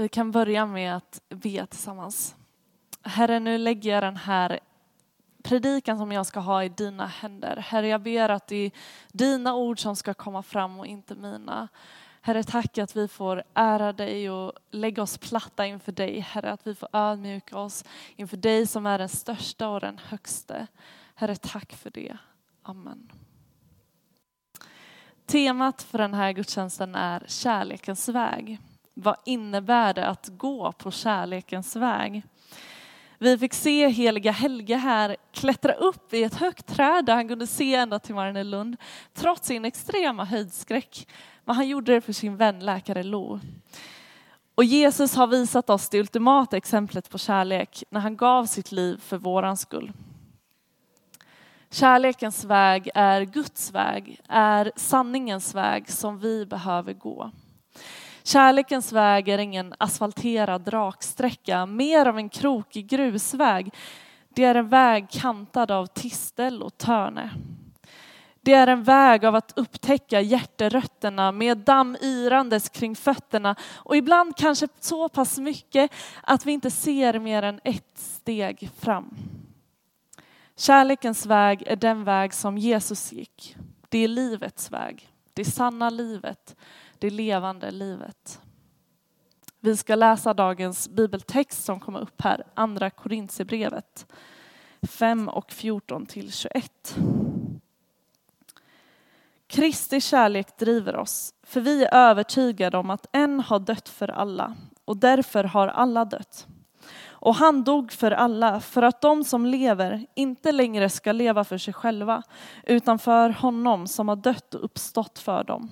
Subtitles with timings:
[0.00, 2.34] Vi kan börja med att be tillsammans.
[3.02, 4.60] Herre, nu lägger jag den här
[5.42, 7.56] predikan som jag ska ha i dina händer.
[7.56, 8.70] Herre, jag ber att det är
[9.12, 11.68] dina ord som ska komma fram och inte mina.
[12.20, 16.20] Herre, tack att vi får ära dig och lägga oss platta inför dig.
[16.20, 17.84] Herre, att vi får ödmjuka oss
[18.16, 20.66] inför dig som är den största och den högste.
[21.14, 22.16] Herre, tack för det.
[22.62, 23.12] Amen.
[25.26, 28.60] Temat för den här gudstjänsten är kärlekens väg.
[29.02, 32.22] Vad innebär det att gå på kärlekens väg?
[33.18, 37.46] Vi fick se heliga Helge här klättra upp i ett högt träd där han kunde
[37.46, 38.76] se ända till Mariannelund
[39.14, 41.08] trots sin extrema höjdskräck.
[41.44, 43.40] Men han gjorde det för sin vän läkare Lo.
[44.54, 49.00] Och Jesus har visat oss det ultimata exemplet på kärlek när han gav sitt liv
[49.00, 49.92] för våran skull.
[51.70, 57.30] Kärlekens väg är Guds väg, är sanningens väg som vi behöver gå.
[58.22, 63.74] Kärlekens väg är ingen asfalterad raksträcka, mer av en krokig grusväg.
[64.34, 67.30] Det är en väg kantad av tistel och törne.
[68.42, 74.36] Det är en väg av att upptäcka hjärterötterna med damm yrandes kring fötterna och ibland
[74.36, 75.92] kanske så pass mycket
[76.22, 79.16] att vi inte ser mer än ett steg fram.
[80.56, 83.56] Kärlekens väg är den väg som Jesus gick.
[83.88, 86.56] Det är livets väg, det sanna livet,
[86.98, 88.40] det levande livet.
[89.60, 94.06] Vi ska läsa dagens bibeltext som kommer upp här, andra Korintierbrevet
[94.82, 96.96] 5 och 14 till 21.
[99.46, 104.56] Kristi kärlek driver oss, för vi är övertygade om att en har dött för alla
[104.84, 106.46] och därför har alla dött.
[107.20, 111.58] Och han dog för alla, för att de som lever inte längre ska leva för
[111.58, 112.22] sig själva,
[112.66, 115.70] utan för honom som har dött och uppstått för dem.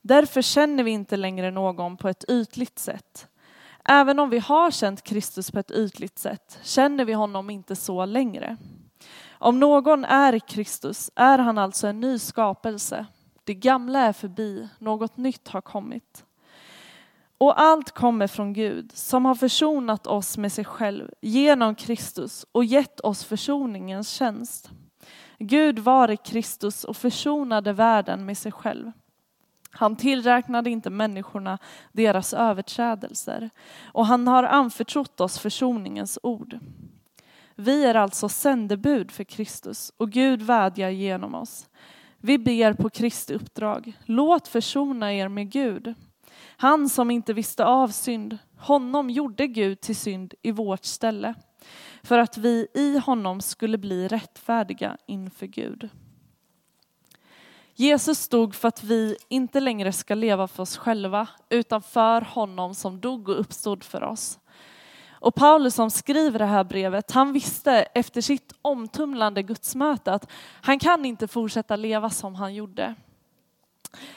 [0.00, 3.28] Därför känner vi inte längre någon på ett ytligt sätt.
[3.84, 8.04] Även om vi har känt Kristus på ett ytligt sätt känner vi honom inte så
[8.04, 8.56] längre.
[9.32, 13.06] Om någon är Kristus är han alltså en ny skapelse.
[13.44, 16.24] Det gamla är förbi, något nytt har kommit.
[17.42, 22.64] Och allt kommer från Gud som har försonat oss med sig själv genom Kristus och
[22.64, 24.70] gett oss försoningens tjänst.
[25.38, 28.92] Gud var i Kristus och försonade världen med sig själv.
[29.70, 31.58] Han tillräknade inte människorna
[31.92, 33.50] deras överträdelser
[33.84, 36.58] och han har anförtrott oss försoningens ord.
[37.54, 41.68] Vi är alltså sändebud för Kristus och Gud vädjar genom oss.
[42.18, 43.92] Vi ber på Kristi uppdrag.
[44.04, 45.94] Låt försona er med Gud.
[46.62, 51.34] Han som inte visste av synd, honom gjorde Gud till synd i vårt ställe
[52.02, 55.88] för att vi i honom skulle bli rättfärdiga inför Gud.
[57.74, 62.74] Jesus stod för att vi inte längre ska leva för oss själva utan för honom
[62.74, 64.38] som dog och uppstod för oss.
[65.10, 70.30] Och Paulus som skriver det här brevet, han visste efter sitt omtumlande gudsmöte att
[70.62, 72.94] han kan inte fortsätta leva som han gjorde.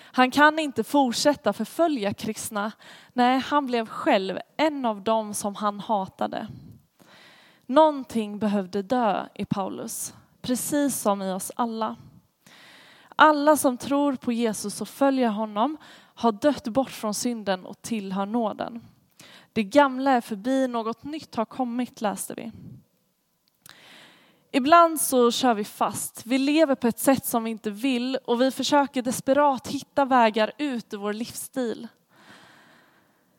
[0.02, 2.72] Han kan inte fortsätta förfölja kristna.
[3.14, 6.48] Nej, han blev själv en av dem som han hatade.
[7.66, 11.96] Någonting behövde dö i Paulus, precis som i oss alla.
[13.16, 15.78] Alla som tror på Jesus och följer honom
[16.16, 18.86] har dött bort från synden och tillhör nåden.
[19.54, 22.52] Det gamla är förbi, något nytt har kommit läste vi.
[24.56, 26.26] Ibland så kör vi fast.
[26.26, 30.52] Vi lever på ett sätt som vi inte vill och vi försöker desperat hitta vägar
[30.58, 31.88] ut ur vår livsstil.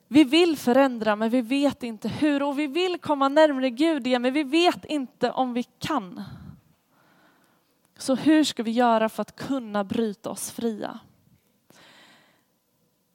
[0.08, 4.22] Vi vill förändra men vi vet inte hur och vi vill komma närmare Gud igen
[4.22, 6.22] men vi vet inte om vi kan.
[7.96, 10.98] Så hur ska vi göra för att kunna bryta oss fria?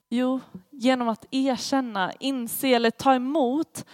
[0.10, 0.40] Jo,
[0.70, 3.86] genom att erkänna, inse eller ta emot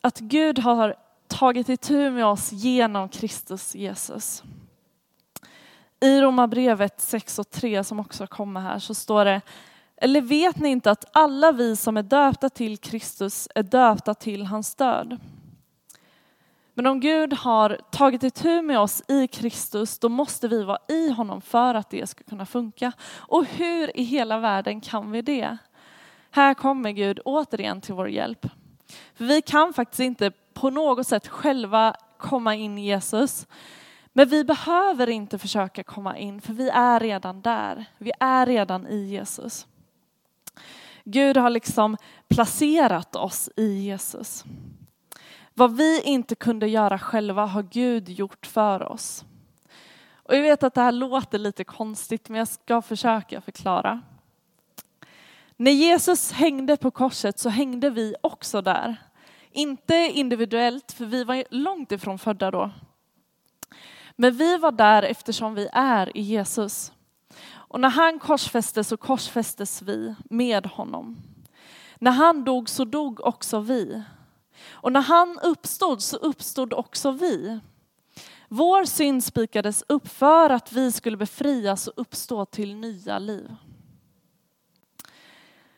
[0.00, 1.03] att Gud har
[1.38, 4.42] tagit itu med oss genom Kristus Jesus.
[6.00, 9.40] I Romarbrevet 6 och 3 som också kommer här så står det
[9.96, 14.46] eller vet ni inte att alla vi som är döpta till Kristus är döpta till
[14.46, 15.18] hans död?
[16.74, 21.10] Men om Gud har tagit itu med oss i Kristus, då måste vi vara i
[21.10, 22.92] honom för att det ska kunna funka.
[23.12, 25.56] Och hur i hela världen kan vi det?
[26.30, 28.46] Här kommer Gud återigen till vår hjälp.
[29.14, 33.46] För vi kan faktiskt inte på något sätt själva komma in i Jesus.
[34.12, 37.84] Men vi behöver inte försöka komma in, för vi är redan där.
[37.98, 39.66] Vi är redan i Jesus.
[41.04, 41.96] Gud har liksom
[42.28, 44.44] placerat oss i Jesus.
[45.54, 49.24] Vad vi inte kunde göra själva har Gud gjort för oss.
[50.12, 54.02] Och jag vet att det här låter lite konstigt men jag ska försöka förklara.
[55.56, 58.96] När Jesus hängde på korset så hängde vi också där.
[59.56, 62.70] Inte individuellt, för vi var långt ifrån födda då.
[64.16, 66.92] Men vi var där eftersom vi är i Jesus.
[67.52, 71.16] Och när han korsfästes så korsfästes vi med honom.
[71.98, 74.02] När han dog så dog också vi.
[74.70, 77.60] Och när han uppstod så uppstod också vi.
[78.48, 83.56] Vår synd spikades upp för att vi skulle befrias och uppstå till nya liv.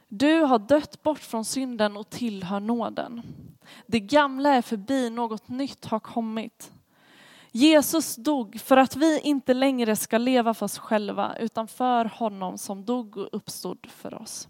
[0.09, 3.23] Du har dött bort från synden och tillhör nåden.
[3.87, 6.73] Det gamla är förbi, något nytt har kommit.
[7.53, 12.59] Jesus dog för att vi inte längre ska leva för oss själva utan för honom
[12.59, 14.49] som dog och uppstod för oss.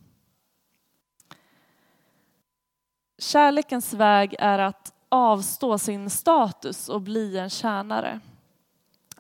[3.18, 8.20] Kärlekens väg är att avstå sin status och bli en tjänare.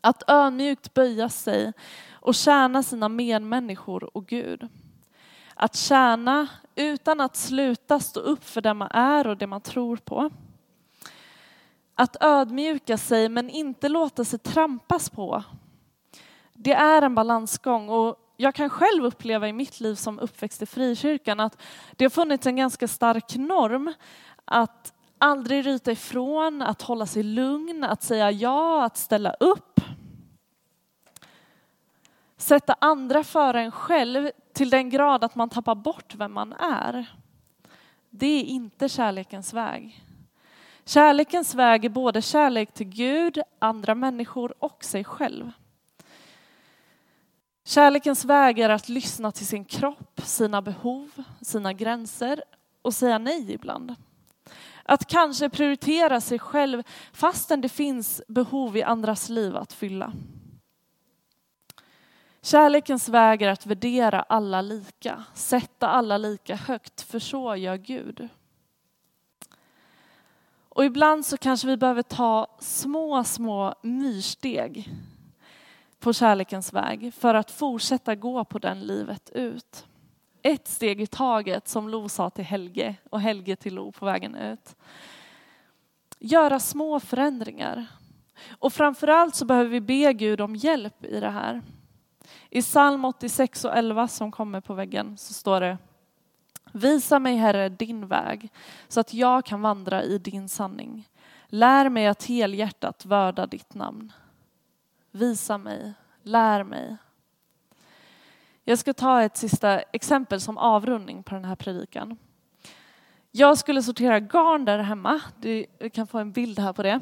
[0.00, 1.72] Att ödmjukt böja sig
[2.10, 4.68] och tjäna sina medmänniskor och Gud.
[5.58, 9.96] Att tjäna utan att sluta stå upp för det man är och det man tror
[9.96, 10.30] på.
[11.94, 15.44] Att ödmjuka sig men inte låta sig trampas på.
[16.52, 20.66] Det är en balansgång och jag kan själv uppleva i mitt liv som uppväxt i
[20.66, 21.62] frikyrkan att
[21.96, 23.94] det har funnits en ganska stark norm
[24.44, 29.75] att aldrig ryta ifrån, att hålla sig lugn, att säga ja, att ställa upp.
[32.46, 37.06] Sätta andra före en själv till den grad att man tappar bort vem man är.
[38.10, 40.04] Det är inte kärlekens väg.
[40.84, 45.50] Kärlekens väg är både kärlek till Gud, andra människor och sig själv.
[47.64, 51.10] Kärlekens väg är att lyssna till sin kropp, sina behov,
[51.40, 52.42] sina gränser
[52.82, 53.94] och säga nej ibland.
[54.82, 56.82] Att kanske prioritera sig själv
[57.12, 60.12] fastän det finns behov i andras liv att fylla.
[62.46, 68.28] Kärlekens väg är att värdera alla lika, sätta alla lika högt, för så gör Gud.
[70.68, 74.90] Och ibland så kanske vi behöver ta små, små myrsteg
[75.98, 79.86] på kärlekens väg för att fortsätta gå på den livet ut.
[80.42, 84.34] Ett steg i taget som Lo sa till Helge och Helge till Lo på vägen
[84.34, 84.76] ut.
[86.18, 87.86] Göra små förändringar.
[88.58, 91.62] Och framförallt så behöver vi be Gud om hjälp i det här.
[92.50, 95.78] I psalm 86 och 11 som kommer på väggen så står det
[96.72, 98.48] Visa mig Herre din väg
[98.88, 101.08] så att jag kan vandra i din sanning.
[101.46, 104.12] Lär mig att helhjärtat vörda ditt namn.
[105.10, 105.92] Visa mig,
[106.22, 106.96] lär mig.
[108.64, 112.18] Jag ska ta ett sista exempel som avrundning på den här predikan.
[113.30, 115.20] Jag skulle sortera garn där hemma.
[115.40, 117.00] Du kan få en bild här på det.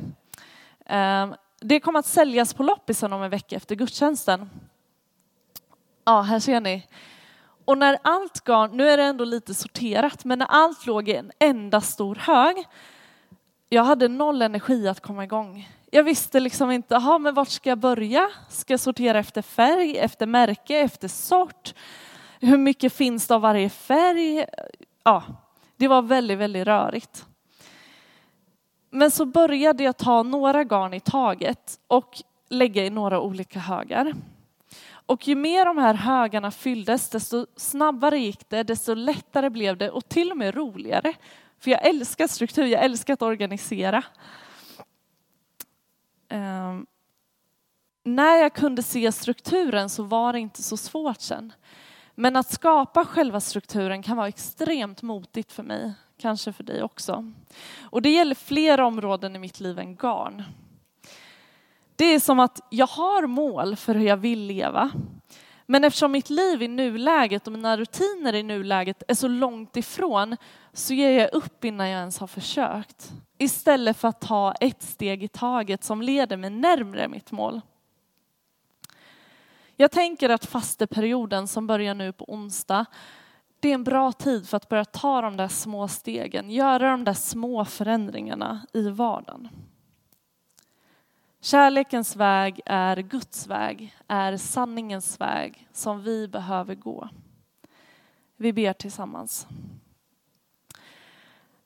[0.87, 4.50] Ehm, det kommer att säljas på loppisen om en vecka efter gudstjänsten.
[6.05, 6.87] Ja, här ser ni.
[7.65, 11.15] Och när allt garn, nu är det ändå lite sorterat, men när allt låg i
[11.15, 12.65] en enda stor hög,
[13.69, 15.69] jag hade noll energi att komma igång.
[15.91, 18.31] Jag visste liksom inte, aha, men vart ska jag börja?
[18.49, 21.75] Ska jag sortera efter färg, efter märke, efter sort?
[22.41, 24.45] Hur mycket finns det av varje färg?
[25.05, 25.23] Ja,
[25.77, 27.27] det var väldigt, väldigt rörigt.
[28.91, 34.15] Men så började jag ta några garn i taget och lägga i några olika högar.
[35.06, 39.91] Och ju mer de här högarna fylldes, desto snabbare gick det, desto lättare blev det
[39.91, 41.15] och till och med roligare.
[41.59, 44.03] För jag älskar struktur, jag älskar att organisera.
[46.29, 46.87] Um,
[48.05, 51.53] när jag kunde se strukturen så var det inte så svårt sen.
[52.15, 57.32] Men att skapa själva strukturen kan vara extremt motigt för mig, kanske för dig också.
[57.82, 60.43] Och det gäller flera områden i mitt liv än garn.
[61.96, 64.91] Det är som att jag har mål för hur jag vill leva.
[65.67, 70.36] Men eftersom mitt liv i nuläget och mina rutiner i nuläget är så långt ifrån
[70.72, 73.13] så ger jag upp innan jag ens har försökt.
[73.39, 77.60] Istället för att ta ett steg i taget som leder mig närmre mitt mål.
[79.77, 82.86] Jag tänker att fasteperioden som börjar nu på onsdag,
[83.60, 87.05] det är en bra tid för att börja ta de där små stegen, göra de
[87.05, 89.48] där små förändringarna i vardagen.
[91.44, 97.08] Kärlekens väg är Guds väg, är sanningens väg som vi behöver gå.
[98.36, 99.46] Vi ber tillsammans.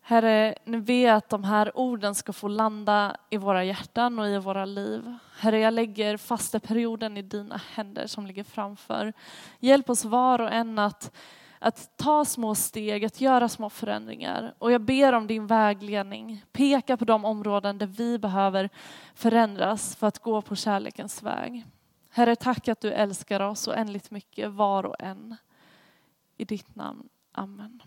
[0.01, 4.29] Herre, nu ber jag att de här orden ska få landa i våra hjärtan och
[4.29, 5.15] i våra liv.
[5.39, 9.13] Herre, jag lägger fasteperioden i dina händer som ligger framför.
[9.59, 11.13] Hjälp oss var och en att
[11.59, 14.55] att ta små steg, att göra små förändringar.
[14.59, 16.45] Och jag ber om din vägledning.
[16.53, 18.71] Peka på de områden där vi behöver
[19.15, 21.65] förändras för att gå på kärlekens väg.
[22.11, 25.37] Herre, tack att du älskar oss så oändligt mycket, var och en.
[26.37, 27.09] I ditt namn.
[27.33, 27.83] Amen.